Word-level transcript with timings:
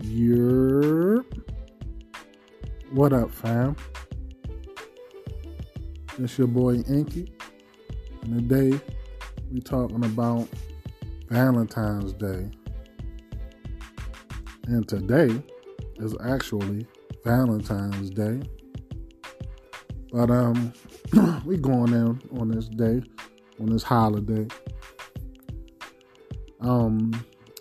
Yerp. 0.00 1.24
What 2.90 3.14
up, 3.14 3.32
fam? 3.32 3.74
It's 6.18 6.36
your 6.36 6.48
boy 6.48 6.82
Inky. 6.86 7.32
And 8.22 8.48
today 8.48 8.78
we 9.50 9.60
talking 9.60 10.04
about 10.04 10.48
Valentine's 11.30 12.12
Day. 12.12 12.50
And 14.66 14.86
today 14.86 15.42
is 15.96 16.14
actually 16.22 16.86
Valentine's 17.24 18.10
Day. 18.10 18.42
But 20.12 20.30
um 20.30 20.74
we 21.46 21.56
going 21.56 21.94
in 21.94 22.20
on 22.38 22.50
this 22.50 22.68
day, 22.68 23.02
on 23.60 23.70
this 23.70 23.82
holiday. 23.82 24.46
Um 26.60 27.12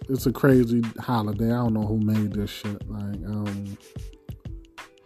it's 0.09 0.25
a 0.25 0.31
crazy 0.31 0.81
holiday. 0.99 1.51
I 1.51 1.57
don't 1.57 1.73
know 1.73 1.85
who 1.85 1.99
made 1.99 2.33
this 2.33 2.49
shit. 2.49 2.87
Like, 2.89 3.23
um, 3.25 3.77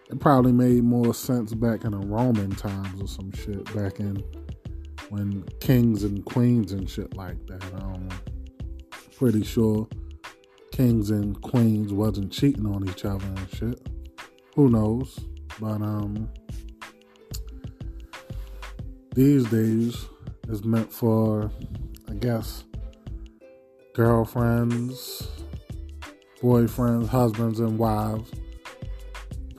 it 0.10 0.20
probably 0.20 0.52
made 0.52 0.84
more 0.84 1.14
sense 1.14 1.54
back 1.54 1.86
in 1.86 1.92
the 1.92 2.00
Roman 2.00 2.52
times 2.52 3.02
or 3.02 3.08
some 3.08 3.32
shit. 3.32 3.64
Back 3.76 4.00
in 4.00 4.24
when 5.10 5.44
kings 5.60 6.04
and 6.04 6.24
queens 6.26 6.72
and 6.72 6.90
shit 6.90 7.16
like 7.16 7.46
that. 7.48 7.64
Um, 7.82 8.10
pretty 9.18 9.44
sure 9.44 9.88
kings 10.72 11.10
and 11.10 11.40
queens 11.42 11.92
wasn't 11.94 12.32
cheating 12.32 12.66
on 12.66 12.88
each 12.88 13.06
other 13.06 13.26
and 13.26 13.50
shit. 13.54 13.88
Who 14.56 14.70
knows? 14.70 15.20
But 15.60 15.82
um, 15.82 16.30
these 19.14 19.46
days 19.50 20.06
is 20.48 20.64
meant 20.64 20.92
for, 20.92 21.52
I 22.10 22.14
guess 22.14 22.64
girlfriends, 23.94 25.28
boyfriends, 26.42 27.08
husbands, 27.08 27.60
and 27.60 27.78
wives 27.78 28.32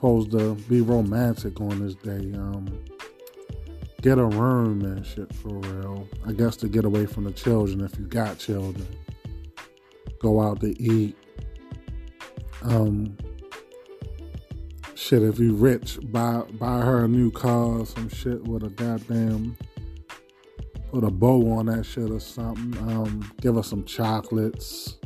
supposed 0.01 0.31
to 0.31 0.55
be 0.67 0.81
romantic 0.81 1.61
on 1.61 1.79
this 1.79 1.93
day. 1.93 2.35
Um, 2.35 2.83
get 4.01 4.17
a 4.17 4.25
room 4.25 4.83
and 4.83 5.05
shit 5.05 5.31
for 5.35 5.59
real. 5.59 6.07
I 6.25 6.31
guess 6.31 6.55
to 6.57 6.67
get 6.67 6.85
away 6.85 7.05
from 7.05 7.25
the 7.25 7.31
children 7.31 7.81
if 7.81 7.99
you 7.99 8.05
got 8.07 8.39
children. 8.39 8.87
Go 10.19 10.41
out 10.41 10.59
to 10.61 10.81
eat. 10.81 11.15
Um, 12.63 13.15
shit, 14.95 15.21
if 15.21 15.37
you 15.37 15.53
rich, 15.53 15.99
buy 16.01 16.41
buy 16.53 16.81
her 16.81 17.03
a 17.03 17.07
new 17.07 17.29
car, 17.29 17.85
some 17.85 18.09
shit 18.09 18.43
with 18.47 18.63
a 18.63 18.69
goddamn 18.69 19.55
put 20.91 21.03
a 21.05 21.09
bow 21.09 21.51
on 21.53 21.67
that 21.67 21.85
shit 21.85 22.11
or 22.11 22.19
something. 22.19 22.77
Um, 22.89 23.31
give 23.39 23.57
us 23.57 23.67
some 23.67 23.85
chocolates, 23.85 24.97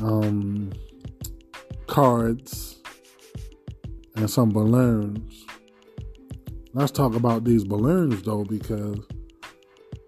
um, 0.00 0.72
cards, 1.88 2.80
and 4.14 4.30
some 4.30 4.50
balloons. 4.50 5.44
Let's 6.74 6.92
talk 6.92 7.14
about 7.16 7.44
these 7.44 7.64
balloons 7.64 8.22
though, 8.22 8.44
because 8.44 9.00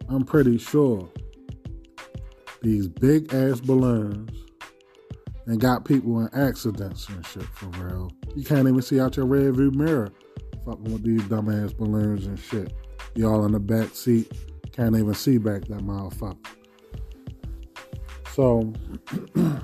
I'm 0.09 0.25
pretty 0.25 0.59
sure 0.59 1.11
these 2.63 2.87
big 2.87 3.35
ass 3.35 3.61
balloons 3.61 4.31
and 5.47 5.61
got 5.61 5.85
people 5.85 6.21
in 6.21 6.29
accidents 6.33 7.09
and 7.09 7.27
shit 7.27 7.43
for 7.43 7.67
real. 7.83 8.13
You 8.37 8.45
can't 8.45 8.69
even 8.69 8.83
see 8.83 9.01
out 9.01 9.17
your 9.17 9.27
rear 9.27 9.51
view 9.51 9.73
mirror 9.73 10.13
fucking 10.65 10.93
with 10.93 11.03
these 11.03 11.23
dumbass 11.23 11.77
balloons 11.77 12.27
and 12.27 12.39
shit. 12.39 12.73
Y'all 13.15 13.45
in 13.45 13.53
the 13.53 13.61
back 13.61 13.95
seat 13.95 14.31
can't 14.73 14.95
even 14.95 15.15
see 15.15 15.39
back 15.39 15.63
that 15.63 15.81
motherfucker. 15.81 16.37
So 18.33 18.73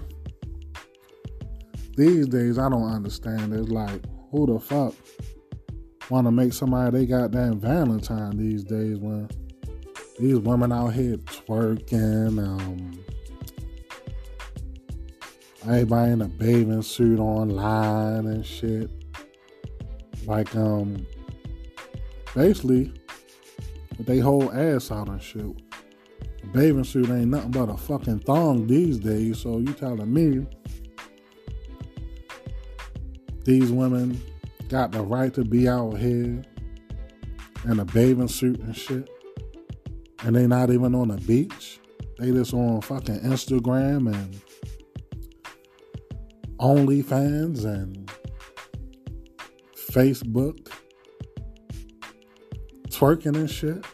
these 1.96 2.26
days 2.26 2.58
I 2.58 2.68
don't 2.68 2.90
understand. 2.90 3.54
It's 3.54 3.68
like 3.68 4.02
who 4.32 4.46
the 4.46 4.58
fuck 4.58 4.92
want 6.10 6.26
to 6.26 6.32
make 6.32 6.52
somebody 6.52 6.98
they 6.98 7.06
got 7.06 7.30
goddamn 7.30 7.60
Valentine 7.60 8.36
these 8.36 8.64
days 8.64 8.98
when 8.98 9.28
these 10.18 10.38
women 10.38 10.72
out 10.72 10.88
here 10.88 11.16
twerking, 11.18 12.38
um, 12.38 12.98
everybody 15.62 16.12
in 16.12 16.22
a 16.22 16.28
bathing 16.28 16.82
suit 16.82 17.20
online 17.20 18.26
and 18.26 18.44
shit. 18.44 18.90
Like 20.26 20.56
um 20.56 21.06
basically 22.34 22.92
with 23.96 24.06
they 24.06 24.18
whole 24.18 24.52
ass 24.52 24.90
out 24.90 25.08
and 25.08 25.22
shit. 25.22 25.44
A 26.42 26.46
bathing 26.52 26.84
suit 26.84 27.08
ain't 27.10 27.28
nothing 27.28 27.50
but 27.50 27.68
a 27.68 27.76
fucking 27.76 28.20
thong 28.20 28.66
these 28.66 28.98
days, 28.98 29.38
so 29.38 29.58
you 29.58 29.72
telling 29.72 30.12
me 30.12 30.46
these 33.44 33.70
women 33.70 34.20
got 34.68 34.92
the 34.92 35.02
right 35.02 35.32
to 35.34 35.44
be 35.44 35.68
out 35.68 35.98
here 35.98 36.42
in 37.64 37.80
a 37.80 37.84
bathing 37.84 38.28
suit 38.28 38.58
and 38.60 38.76
shit, 38.76 39.08
and 40.22 40.34
they 40.36 40.46
not 40.46 40.70
even 40.70 40.94
on 40.94 41.08
the 41.08 41.16
beach. 41.18 41.80
They 42.18 42.30
just 42.30 42.54
on 42.54 42.80
fucking 42.80 43.20
Instagram 43.20 44.12
and 44.14 44.40
OnlyFans 46.58 47.64
and 47.64 48.10
Facebook 49.76 50.70
twerking 52.96 53.36
and 53.36 53.50
shit. 53.50 53.84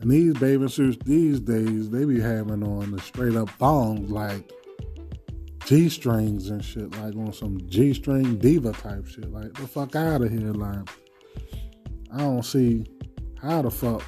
And 0.00 0.10
these 0.10 0.34
bathing 0.34 0.68
suits 0.68 0.98
these 1.04 1.38
days, 1.40 1.90
they 1.90 2.04
be 2.04 2.20
having 2.20 2.64
on 2.64 2.90
the 2.90 3.00
straight 3.00 3.36
up 3.36 3.48
thongs 3.50 4.10
like 4.10 4.50
G 5.64 5.88
strings 5.88 6.50
and 6.50 6.64
shit, 6.64 6.90
like 6.98 7.14
on 7.14 7.32
some 7.32 7.60
G 7.68 7.94
string 7.94 8.36
diva 8.38 8.72
type 8.72 9.06
shit. 9.06 9.30
Like 9.30 9.52
the 9.54 9.68
fuck 9.68 9.94
out 9.94 10.22
of 10.22 10.30
here. 10.30 10.52
Like 10.52 10.88
I 12.12 12.18
don't 12.18 12.44
see 12.44 12.84
how 13.40 13.62
the 13.62 13.70
fuck 13.70 14.02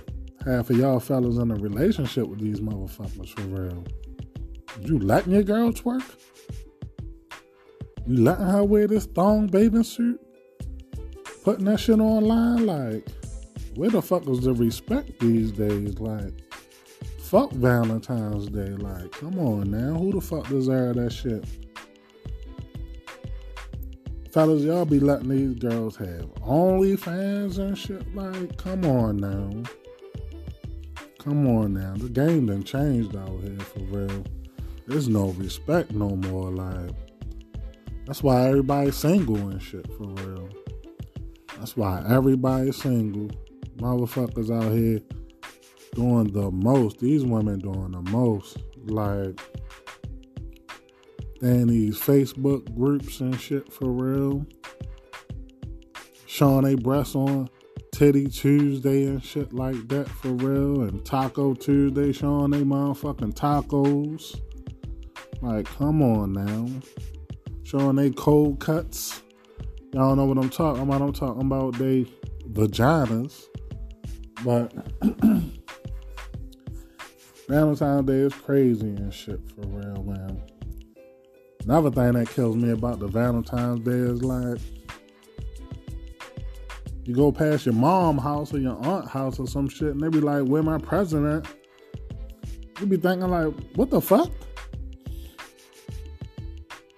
half 0.45 0.69
of 0.71 0.77
y'all 0.77 1.01
fellas 1.01 1.39
in 1.39 1.51
a 1.51 1.55
relationship 1.55 2.27
with 2.27 2.41
these 2.41 2.61
motherfuckers 2.61 3.29
for 3.31 3.43
real. 3.43 3.85
You 4.81 4.99
letting 4.99 5.33
your 5.33 5.45
girl 5.45 5.73
twerk? 5.73 6.05
You 8.06 8.23
letting 8.23 8.47
her 8.47 8.65
wear 8.65 8.87
this 8.87 9.06
thong 9.06 9.47
bathing 9.47 9.85
suit? 9.85 10.21
Putting 11.44 11.66
that 11.66 11.78
shit 11.78 12.00
online? 12.00 12.65
Like, 12.65 13.06
where 13.75 13.91
the 13.91 14.00
fuck 14.00 14.27
is 14.28 14.41
the 14.41 14.55
respect 14.55 15.21
these 15.21 15.53
days? 15.53 16.00
Like, 16.00 16.32
fuck 17.19 17.53
Valentine's 17.53 18.49
Day. 18.49 18.71
Like, 18.71 19.12
come 19.12 19.38
on 19.38 19.71
now. 19.71 19.99
Who 19.99 20.12
the 20.12 20.22
fuck 20.22 20.49
deserve 20.49 20.97
that 20.97 21.12
shit? 21.12 21.44
Fellas, 24.32 24.62
y'all 24.62 24.87
be 24.87 24.99
letting 24.99 25.28
these 25.28 25.55
girls 25.56 25.97
have 25.97 26.34
OnlyFans 26.37 27.59
and 27.59 27.76
shit. 27.76 28.15
Like, 28.16 28.56
come 28.56 28.87
on 28.87 29.19
now. 29.19 29.62
Come 31.19 31.47
on 31.47 31.75
now. 31.75 31.94
The 31.97 32.09
game 32.09 32.47
done 32.47 32.65
changed 32.65 33.15
out 33.15 33.38
here 33.43 33.61
for 33.61 33.81
real. 33.81 34.25
There's 34.87 35.09
no 35.09 35.26
respect 35.32 35.93
no 35.93 36.16
more. 36.16 36.50
Like, 36.50 36.94
that's 38.06 38.22
why 38.22 38.49
everybody's 38.49 38.97
single 38.97 39.37
and 39.37 39.62
shit 39.62 39.87
for 39.99 40.06
real. 40.06 40.49
That's 41.59 41.76
why 41.76 42.04
everybody's 42.09 42.76
single. 42.76 43.31
Motherfuckers 43.76 44.54
out 44.54 44.72
here 44.72 45.00
doing 45.94 46.32
the 46.32 46.50
most. 46.50 46.98
These 46.98 47.25
women 47.25 47.60
doing 47.60 47.92
the 47.92 48.03
most. 48.10 48.59
Like, 48.87 49.41
and 51.41 51.69
these 51.69 51.98
Facebook 51.98 52.75
groups 52.75 53.20
and 53.20 53.38
shit 53.38 53.72
for 53.72 53.91
real. 53.91 54.47
Showing 56.26 56.64
they 56.64 56.75
breasts 56.75 57.14
on 57.14 57.48
Titty 57.93 58.26
Tuesday 58.26 59.04
and 59.04 59.22
shit 59.22 59.53
like 59.53 59.88
that 59.88 60.09
for 60.09 60.31
real. 60.31 60.82
And 60.82 61.04
Taco 61.04 61.55
Tuesday 61.55 62.12
showing 62.12 62.50
they 62.50 62.62
motherfucking 62.62 63.34
tacos. 63.34 64.40
Like, 65.40 65.67
come 65.67 66.02
on 66.02 66.32
now. 66.32 66.69
Showing 67.62 67.96
they 67.96 68.11
cold 68.11 68.61
cuts. 68.61 69.23
Y'all 69.94 70.17
know 70.17 70.25
what 70.25 70.37
I'm 70.38 70.50
talking 70.50 70.82
about. 70.82 71.00
I'm 71.02 71.12
talking 71.12 71.43
about 71.43 71.79
they 71.79 72.05
vaginas. 72.50 73.44
But 74.44 74.75
Valentine's 77.49 78.05
Day 78.05 78.19
is 78.19 78.35
crazy 78.35 78.88
and 78.88 79.14
shit 79.14 79.38
for 79.50 79.61
real, 79.69 80.02
man. 80.02 80.43
Another 81.62 81.93
thing 81.93 82.14
that 82.14 82.29
kills 82.29 82.56
me 82.56 82.73
about 82.73 82.99
the 82.99 83.06
Valentine's 83.06 83.85
Day 83.85 83.93
is 83.93 84.25
like 84.25 84.58
you 87.05 87.14
go 87.14 87.31
past 87.31 87.64
your 87.64 87.76
mom 87.76 88.19
house 88.19 88.52
or 88.52 88.58
your 88.58 88.85
aunt 88.85 89.08
house 89.08 89.38
or 89.38 89.46
some 89.46 89.69
shit 89.69 89.91
and 89.91 90.00
they 90.00 90.08
be 90.08 90.20
like, 90.20 90.43
where 90.43 90.64
my 90.64 90.79
president? 90.79 91.46
You 92.81 92.87
be 92.87 92.96
thinking 92.96 93.29
like, 93.29 93.55
what 93.76 93.91
the 93.91 94.00
fuck? 94.00 94.32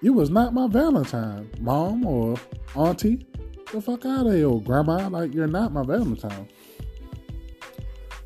You 0.07 0.13
was 0.13 0.31
not 0.31 0.55
my 0.55 0.69
Valentine, 0.69 1.51
mom 1.59 2.07
or 2.07 2.37
auntie. 2.77 3.27
The 3.73 3.81
fuck 3.81 4.07
out 4.07 4.29
of 4.29 4.35
here, 4.35 4.47
old 4.47 4.65
grandma. 4.65 5.09
Like 5.09 5.35
you're 5.35 5.49
not 5.49 5.73
my 5.73 5.83
Valentine. 5.83 6.49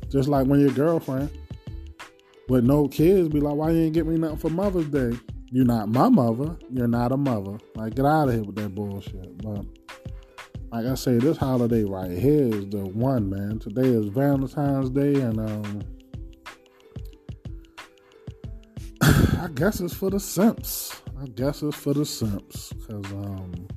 Just 0.07 0.29
like 0.29 0.45
when 0.45 0.59
your 0.59 0.69
girlfriend 0.69 1.31
with 2.47 2.65
no 2.65 2.87
kids 2.87 3.29
be 3.29 3.39
like, 3.39 3.55
why 3.55 3.71
you 3.71 3.79
ain't 3.79 3.95
get 3.95 4.05
me 4.05 4.15
nothing 4.15 4.37
for 4.37 4.51
Mother's 4.51 4.89
Day? 4.89 5.17
you're 5.51 5.65
not 5.65 5.89
my 5.89 6.07
mother. 6.07 6.55
You're 6.71 6.87
not 6.87 7.11
a 7.11 7.17
mother. 7.17 7.57
Like, 7.73 7.95
get 7.95 8.05
out 8.05 8.27
of 8.29 8.35
here 8.35 8.43
with 8.43 8.57
that 8.57 8.75
bullshit. 8.75 9.39
But 9.39 9.65
like 10.71 10.85
I 10.85 10.93
say, 10.93 11.17
this 11.17 11.37
holiday 11.37 11.83
right 11.83 12.11
here 12.11 12.45
is 12.45 12.69
the 12.69 12.85
one, 12.93 13.27
man. 13.27 13.57
Today 13.57 13.87
is 13.87 14.05
Valentine's 14.05 14.91
Day, 14.91 15.15
and 15.15 15.39
um, 15.39 15.81
I 19.41 19.47
guess 19.55 19.81
it's 19.81 19.95
for 19.95 20.11
the 20.11 20.19
simps. 20.19 21.01
I 21.21 21.27
guess 21.27 21.61
it's 21.61 21.77
for 21.77 21.93
the 21.93 22.03
simps, 22.03 22.73
cause 22.87 23.05
um, 23.11 23.67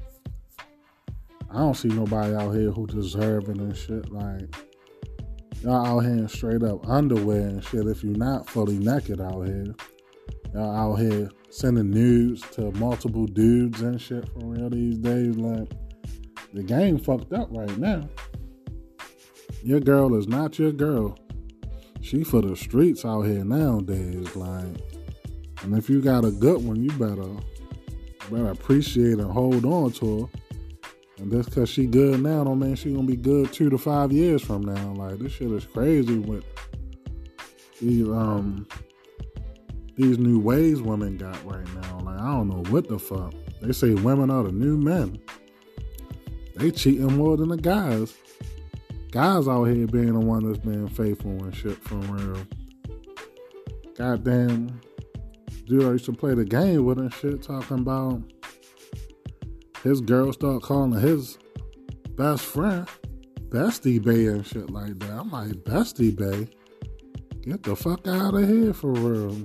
I 1.50 1.58
don't 1.58 1.75
see 1.75 1.88
nobody 1.88 2.35
out 2.35 2.52
here 2.52 2.70
who 2.70 2.87
deserving 2.87 3.61
and 3.61 3.76
shit. 3.76 4.11
Like 4.11 4.55
y'all 5.61 5.85
out 5.85 6.00
here 6.00 6.12
in 6.12 6.29
straight 6.29 6.62
up 6.62 6.88
underwear 6.88 7.43
and 7.43 7.62
shit. 7.62 7.87
If 7.87 8.02
you're 8.02 8.17
not 8.17 8.49
fully 8.49 8.79
naked 8.79 9.20
out 9.20 9.43
here, 9.43 9.75
y'all 10.55 10.94
out 10.94 11.00
here 11.00 11.29
sending 11.50 11.91
nudes 11.91 12.41
to 12.52 12.70
multiple 12.73 13.26
dudes 13.26 13.82
and 13.82 14.00
shit 14.00 14.26
for 14.31 14.46
real 14.46 14.70
these 14.70 14.96
days. 14.96 15.37
Like 15.37 15.69
the 16.55 16.62
game 16.62 16.99
fucked 16.99 17.35
up 17.35 17.49
right 17.50 17.76
now. 17.76 18.08
Your 19.62 19.81
girl 19.81 20.14
is 20.14 20.26
not 20.26 20.58
your 20.58 20.73
girl. 20.73 21.19
She 22.00 22.25
for 22.25 22.41
the 22.41 22.56
streets 22.56 23.05
out 23.05 23.23
here 23.23 23.44
nowadays. 23.44 24.35
Like, 24.35 24.94
and 25.64 25.76
if 25.76 25.88
you 25.88 26.00
got 26.02 26.25
a 26.25 26.31
good 26.31 26.62
one, 26.62 26.82
you 26.82 26.90
better 26.93 27.26
better 28.31 28.50
appreciate 28.50 29.19
and 29.19 29.31
hold 29.31 29.64
on 29.64 29.90
to 29.93 30.22
her. 30.22 30.40
And 31.19 31.31
just 31.31 31.55
cause 31.55 31.69
she 31.69 31.87
good 31.87 32.20
now 32.20 32.44
don't 32.44 32.58
mean 32.58 32.75
she 32.75 32.93
gonna 32.93 33.06
be 33.06 33.16
good 33.16 33.52
two 33.52 33.70
to 33.70 33.78
five 33.78 34.12
years 34.12 34.43
from 34.43 34.62
now. 34.62 34.93
Like 34.93 35.19
this 35.19 35.32
shit 35.32 35.50
is 35.50 35.64
crazy 35.64 36.19
with 36.19 36.44
these 37.81 38.08
um 38.08 38.66
these 39.96 40.19
new 40.19 40.38
ways 40.38 40.82
women 40.82 41.16
got 41.16 41.43
right 41.46 41.67
now. 41.75 42.00
Like 42.00 42.20
I 42.20 42.32
don't 42.32 42.49
know 42.49 42.70
what 42.70 42.88
the 42.88 42.99
fuck. 42.99 43.32
They 43.62 43.72
say 43.72 43.94
women 43.94 44.31
are 44.31 44.43
the 44.43 44.52
new 44.52 44.76
men. 44.76 45.20
They 46.56 46.70
cheating 46.70 47.17
more 47.17 47.37
than 47.37 47.49
the 47.49 47.56
guys. 47.56 48.14
Guys 49.12 49.46
out 49.46 49.64
here 49.64 49.87
being 49.87 50.12
the 50.12 50.20
one 50.20 50.44
that's 50.44 50.58
being 50.58 50.88
faithful 50.88 51.31
and 51.31 51.55
shit 51.55 51.76
for 51.84 51.94
real. 51.94 52.46
Goddamn 53.96 54.81
dude 55.66 55.84
I 55.84 55.93
used 55.93 56.05
to 56.06 56.12
play 56.12 56.34
the 56.34 56.44
game 56.44 56.84
with 56.84 56.99
and 56.99 57.12
shit 57.12 57.43
talking 57.43 57.78
about 57.78 58.22
his 59.82 60.00
girl 60.00 60.32
start 60.32 60.62
calling 60.62 60.93
his 60.93 61.38
best 62.16 62.44
friend 62.44 62.88
Bestie 63.55 64.02
Bay 64.02 64.26
and 64.26 64.44
shit 64.44 64.69
like 64.70 64.99
that. 64.99 65.12
I'm 65.12 65.31
like, 65.31 65.52
Bestie 65.62 66.16
Bay? 66.16 66.49
Get 67.43 67.62
the 67.62 67.76
fuck 67.76 68.05
out 68.08 68.34
of 68.34 68.49
here 68.49 68.75
for 68.75 68.90
real. 68.90 69.37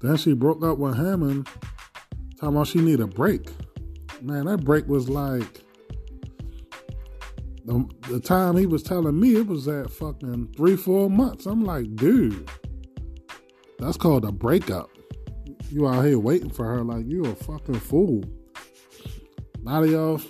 Then 0.00 0.16
she 0.16 0.32
broke 0.32 0.64
up 0.64 0.78
with 0.78 0.96
him 0.96 1.22
and 1.22 1.46
talking 2.40 2.56
about 2.56 2.66
she 2.66 2.80
need 2.80 2.98
a 2.98 3.06
break. 3.06 3.50
Man, 4.22 4.46
that 4.46 4.64
break 4.64 4.88
was 4.88 5.08
like 5.08 5.62
the, 7.64 7.88
the 8.08 8.18
time 8.18 8.56
he 8.56 8.66
was 8.66 8.82
telling 8.82 9.20
me 9.20 9.36
it 9.36 9.46
was 9.46 9.68
at 9.68 9.90
fucking 9.90 10.54
three, 10.56 10.76
four 10.76 11.08
months. 11.08 11.46
I'm 11.46 11.64
like, 11.64 11.94
dude, 11.94 12.50
that's 13.80 13.96
called 13.96 14.24
a 14.24 14.32
breakup. 14.32 14.90
You 15.70 15.88
out 15.88 16.04
here 16.04 16.18
waiting 16.18 16.50
for 16.50 16.64
her 16.64 16.82
like 16.82 17.06
you 17.06 17.24
a 17.24 17.34
fucking 17.34 17.80
fool. 17.80 18.24
Not 19.62 19.84
of 19.84 19.90
y'all, 19.90 20.20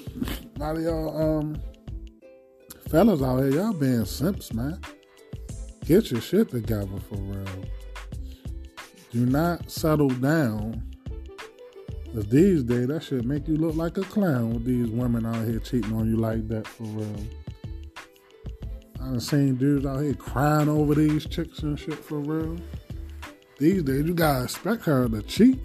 not 0.57 0.77
of 0.77 0.83
y'all, 0.83 1.39
um, 1.39 1.61
fellas 2.89 3.23
out 3.23 3.39
here, 3.39 3.51
y'all 3.51 3.73
being 3.73 4.05
simps, 4.05 4.53
man. 4.53 4.81
Get 5.85 6.11
your 6.11 6.21
shit 6.21 6.51
together 6.51 6.99
for 7.09 7.17
real. 7.17 7.65
Do 9.13 9.27
not 9.27 9.71
settle 9.71 10.09
down 10.09 10.91
Cause 12.15 12.27
these 12.27 12.65
days 12.65 12.89
that 12.89 13.05
shit 13.05 13.25
make 13.25 13.47
you 13.47 13.57
look 13.57 13.77
like 13.77 13.97
a 13.97 14.03
clown 14.03 14.53
with 14.53 14.65
these 14.65 14.89
women 14.89 15.25
out 15.25 15.47
here 15.47 15.61
cheating 15.61 15.93
on 15.93 16.11
you 16.11 16.17
like 16.17 16.49
that 16.49 16.67
for 16.67 16.83
real. 16.83 17.17
I 19.01 19.05
done 19.05 19.21
seen 19.21 19.55
dudes 19.55 19.87
out 19.87 20.01
here 20.01 20.15
crying 20.15 20.69
over 20.69 20.97
these 20.97 21.25
chicks 21.27 21.61
and 21.61 21.79
shit 21.79 21.95
for 21.95 22.19
real. 22.19 22.57
These 23.61 23.83
days 23.83 24.07
you 24.07 24.15
gotta 24.15 24.45
expect 24.45 24.87
her 24.87 25.07
to 25.07 25.21
cheat. 25.23 25.61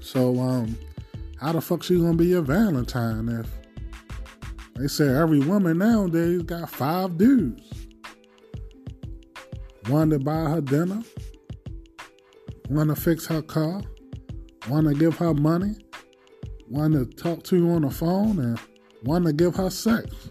So 0.00 0.40
um 0.40 0.76
how 1.40 1.52
the 1.52 1.60
fuck 1.60 1.84
she 1.84 1.96
gonna 1.96 2.14
be 2.14 2.26
your 2.26 2.42
Valentine 2.42 3.28
if 3.28 3.48
they 4.74 4.88
say 4.88 5.06
every 5.06 5.38
woman 5.38 5.78
nowadays 5.78 6.42
got 6.42 6.68
five 6.68 7.16
dudes. 7.16 7.62
One 9.86 10.10
to 10.10 10.18
buy 10.18 10.50
her 10.50 10.60
dinner, 10.60 11.00
one 12.66 12.88
to 12.88 12.96
fix 12.96 13.26
her 13.26 13.40
car, 13.40 13.80
one 14.66 14.84
to 14.84 14.94
give 14.94 15.16
her 15.18 15.34
money, 15.34 15.76
one 16.66 16.90
to 16.92 17.06
talk 17.06 17.44
to 17.44 17.70
on 17.70 17.82
the 17.82 17.90
phone, 17.90 18.40
and 18.40 18.58
one 19.04 19.22
to 19.24 19.32
give 19.32 19.54
her 19.54 19.70
sex. 19.70 20.28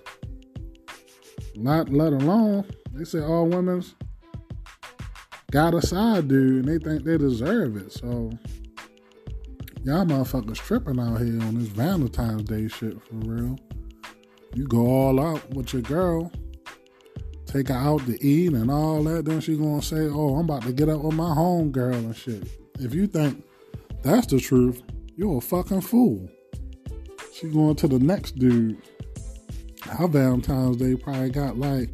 Not 1.55 1.87
let 1.87 2.11
alone, 2.11 2.65
they 2.91 3.05
say 3.05 3.21
all 3.21 3.47
women's 3.47 3.95
got 5.51 5.73
a 5.73 5.81
side 5.81 6.27
dude 6.27 6.65
and 6.65 6.67
they 6.67 6.77
think 6.77 7.03
they 7.03 7.17
deserve 7.17 7.77
it. 7.77 7.91
So 7.91 8.31
y'all 9.83 10.05
motherfuckers 10.05 10.57
tripping 10.57 10.99
out 10.99 11.19
here 11.19 11.41
on 11.41 11.59
this 11.59 11.69
Valentine's 11.69 12.43
Day 12.43 12.67
shit 12.67 13.01
for 13.03 13.15
real. 13.15 13.57
You 14.53 14.67
go 14.67 14.85
all 14.87 15.19
out 15.19 15.49
with 15.51 15.73
your 15.73 15.81
girl, 15.83 16.31
take 17.45 17.67
her 17.67 17.75
out 17.75 18.05
to 18.05 18.23
eat 18.25 18.53
and 18.53 18.71
all 18.71 19.03
that, 19.03 19.25
then 19.25 19.41
she 19.41 19.57
gonna 19.57 19.81
say, 19.81 20.07
Oh, 20.09 20.35
I'm 20.35 20.45
about 20.45 20.63
to 20.63 20.73
get 20.73 20.89
up 20.89 21.01
with 21.01 21.15
my 21.15 21.33
home 21.33 21.71
girl 21.71 21.95
and 21.95 22.15
shit. 22.15 22.47
If 22.79 22.93
you 22.93 23.07
think 23.07 23.43
that's 24.03 24.27
the 24.27 24.39
truth. 24.39 24.81
You're 25.15 25.39
a 25.39 25.41
fucking 25.41 25.81
fool. 25.81 26.29
She 27.33 27.49
going 27.49 27.75
to 27.75 27.87
the 27.87 27.99
next 27.99 28.37
dude. 28.37 28.81
Her 29.81 30.07
Valentine's 30.07 30.77
Day 30.77 30.95
probably 30.95 31.29
got 31.29 31.57
like 31.57 31.89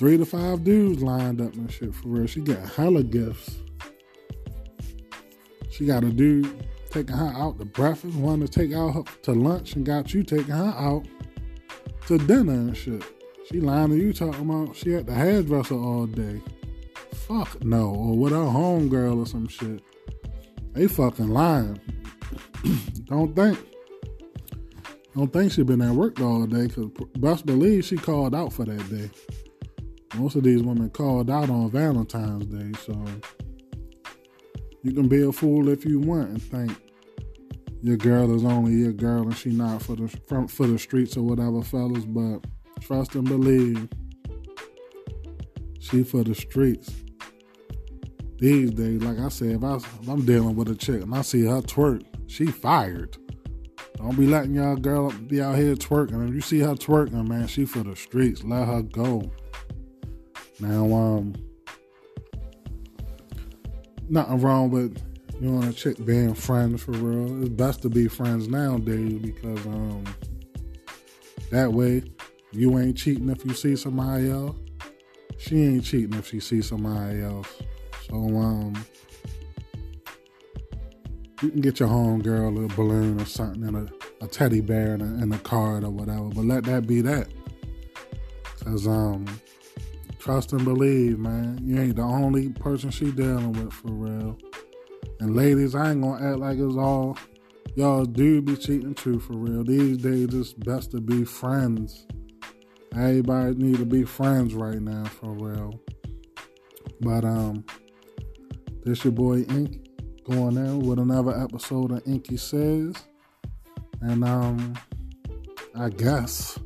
three 0.00 0.16
to 0.16 0.24
five 0.24 0.64
dudes 0.64 1.02
lined 1.02 1.42
up 1.42 1.52
and 1.52 1.70
shit 1.70 1.94
for 1.94 2.08
real. 2.08 2.26
She 2.26 2.40
got 2.40 2.66
hella 2.70 3.02
gifts. 3.02 3.58
She 5.70 5.84
got 5.84 6.04
a 6.04 6.08
dude 6.08 6.66
taking 6.88 7.14
her 7.14 7.34
out 7.36 7.58
to 7.58 7.66
breakfast, 7.66 8.16
one 8.16 8.40
to 8.40 8.48
take 8.48 8.72
her 8.72 8.78
out 8.78 9.06
to 9.24 9.32
lunch, 9.32 9.74
and 9.74 9.84
got 9.84 10.14
you 10.14 10.22
taking 10.22 10.54
her 10.54 10.74
out 10.74 11.06
to 12.06 12.16
dinner 12.16 12.54
and 12.54 12.74
shit. 12.74 13.04
She 13.46 13.60
lying 13.60 13.90
to 13.90 13.96
you 13.96 14.14
talking 14.14 14.48
about 14.48 14.74
she 14.74 14.94
at 14.94 15.04
the 15.04 15.12
hairdresser 15.12 15.74
all 15.74 16.06
day. 16.06 16.40
Fuck 17.12 17.62
no. 17.62 17.90
Or 17.90 18.16
with 18.16 18.32
her 18.32 18.38
homegirl 18.38 19.20
or 19.20 19.26
some 19.26 19.48
shit. 19.48 19.82
They 20.72 20.86
fucking 20.86 21.28
lying. 21.28 21.78
don't 23.04 23.36
think. 23.36 23.58
Don't 25.14 25.30
think 25.30 25.52
she 25.52 25.62
been 25.62 25.82
at 25.82 25.92
work 25.92 26.18
all 26.22 26.46
day 26.46 26.68
because 26.68 26.86
best 27.16 27.44
believe 27.44 27.84
she 27.84 27.98
called 27.98 28.34
out 28.34 28.54
for 28.54 28.64
that 28.64 28.88
day. 28.88 29.10
Most 30.14 30.36
of 30.36 30.42
these 30.42 30.62
women 30.62 30.90
called 30.90 31.30
out 31.30 31.50
on 31.50 31.70
Valentine's 31.70 32.46
Day, 32.46 32.72
so 32.84 33.04
you 34.82 34.92
can 34.92 35.08
be 35.08 35.22
a 35.22 35.32
fool 35.32 35.68
if 35.68 35.84
you 35.84 36.00
want 36.00 36.30
and 36.30 36.42
think 36.42 36.76
your 37.82 37.96
girl 37.96 38.34
is 38.34 38.44
only 38.44 38.72
your 38.72 38.92
girl 38.92 39.22
and 39.22 39.36
she 39.36 39.50
not 39.50 39.82
for 39.82 39.96
the 39.96 40.08
for 40.48 40.66
the 40.66 40.78
streets 40.78 41.16
or 41.16 41.22
whatever, 41.22 41.62
fellas. 41.62 42.04
But 42.04 42.44
trust 42.80 43.14
and 43.14 43.26
believe, 43.26 43.88
she 45.78 46.02
for 46.02 46.24
the 46.24 46.34
streets 46.34 46.90
these 48.40 48.70
days, 48.70 49.02
like 49.02 49.18
I 49.18 49.28
said, 49.28 49.50
if, 49.50 49.62
I, 49.64 49.74
if 49.76 50.08
I'm 50.08 50.24
dealing 50.24 50.56
with 50.56 50.68
a 50.68 50.74
chick 50.74 51.02
and 51.02 51.14
I 51.14 51.20
see 51.22 51.44
her 51.44 51.60
twerk, 51.60 52.02
she 52.26 52.46
fired. 52.46 53.16
Don't 53.96 54.16
be 54.16 54.26
letting 54.26 54.54
y'all 54.54 54.76
girl 54.76 55.10
be 55.10 55.42
out 55.42 55.56
here 55.56 55.74
twerking. 55.74 56.26
If 56.26 56.34
you 56.34 56.40
see 56.40 56.60
her 56.60 56.74
twerking, 56.74 57.28
man, 57.28 57.46
she 57.46 57.66
for 57.66 57.80
the 57.80 57.94
streets. 57.94 58.42
Let 58.42 58.66
her 58.66 58.80
go. 58.80 59.30
Now, 60.60 60.92
um, 60.92 61.34
nothing 64.08 64.40
wrong 64.40 64.70
with 64.70 65.00
you 65.40 65.56
and 65.56 65.64
a 65.64 65.72
chick 65.72 66.04
being 66.04 66.34
friends 66.34 66.82
for 66.82 66.92
real. 66.92 67.42
It's 67.42 67.48
best 67.50 67.82
to 67.82 67.88
be 67.88 68.08
friends 68.08 68.48
nowadays 68.48 69.18
because 69.20 69.66
um, 69.66 70.04
that 71.50 71.72
way 71.72 72.02
you 72.52 72.78
ain't 72.78 72.96
cheating 72.96 73.30
if 73.30 73.44
you 73.44 73.54
see 73.54 73.76
somebody 73.76 74.30
else. 74.30 74.56
She 75.38 75.62
ain't 75.62 75.84
cheating 75.84 76.18
if 76.18 76.28
she 76.28 76.40
sees 76.40 76.68
somebody 76.68 77.22
else. 77.22 77.48
So 78.08 78.14
um, 78.16 78.84
you 81.40 81.50
can 81.50 81.60
get 81.62 81.80
your 81.80 81.88
home 81.88 82.20
girl 82.20 82.62
a 82.62 82.68
balloon 82.68 83.18
or 83.18 83.24
something 83.24 83.64
and 83.64 83.88
a, 83.88 84.24
a 84.24 84.28
teddy 84.28 84.60
bear 84.60 84.92
and 84.92 85.02
a, 85.02 85.22
and 85.22 85.32
a 85.32 85.38
card 85.38 85.84
or 85.84 85.90
whatever, 85.90 86.24
but 86.24 86.44
let 86.44 86.64
that 86.64 86.86
be 86.86 87.00
that. 87.00 87.28
Cause 88.62 88.86
um, 88.86 89.24
trust 90.20 90.52
and 90.52 90.64
believe, 90.64 91.18
man. 91.18 91.58
You 91.62 91.80
ain't 91.80 91.96
the 91.96 92.02
only 92.02 92.50
person 92.50 92.90
she 92.90 93.10
dealing 93.10 93.52
with 93.52 93.72
for 93.72 93.90
real. 93.90 94.38
And 95.18 95.34
ladies, 95.34 95.74
I 95.74 95.90
ain't 95.90 96.02
gonna 96.02 96.30
act 96.30 96.38
like 96.38 96.58
it's 96.58 96.76
all 96.76 97.16
y'all 97.74 98.04
do 98.04 98.42
be 98.42 98.56
cheating 98.56 98.94
too 98.94 99.18
for 99.18 99.34
real. 99.34 99.64
These 99.64 99.98
days 99.98 100.34
it's 100.34 100.52
best 100.52 100.90
to 100.92 101.00
be 101.00 101.24
friends. 101.24 102.06
Everybody 102.94 103.54
need 103.54 103.78
to 103.78 103.86
be 103.86 104.04
friends 104.04 104.54
right 104.54 104.80
now 104.80 105.04
for 105.04 105.32
real. 105.32 105.80
But 107.00 107.24
um 107.24 107.64
this 108.84 109.04
your 109.04 109.12
boy 109.12 109.40
Ink, 109.50 109.86
going 110.24 110.56
in 110.56 110.80
with 110.80 110.98
another 110.98 111.38
episode 111.38 111.92
of 111.92 112.02
Inky 112.06 112.36
Says. 112.36 112.94
And 114.02 114.24
um 114.24 114.74
I 115.74 115.88
guess 115.88 116.58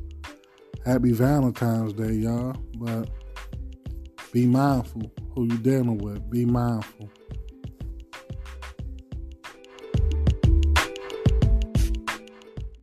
happy 0.85 1.11
Valentine's 1.11 1.93
Day, 1.93 2.13
y'all. 2.13 2.55
But 2.77 3.09
be 4.35 4.45
mindful 4.45 5.09
who 5.33 5.45
you're 5.45 5.57
dealing 5.59 5.97
with. 5.97 6.29
Be 6.29 6.43
mindful. 6.43 7.09